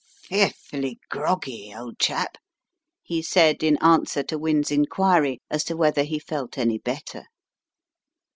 [0.23, 2.37] "Fearfully groggy, old chap,"
[3.03, 7.25] he said in answer to Wynne's inquiry as to whether he felt any better.